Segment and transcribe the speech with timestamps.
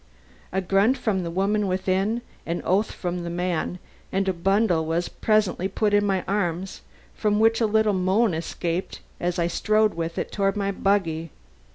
[0.51, 3.77] A grunt from the woman within, an oath from the man,
[4.11, 6.81] and a bundle was presently put in my arms,
[7.13, 11.29] from which a little moan escaped as I strode with it toward my buggy.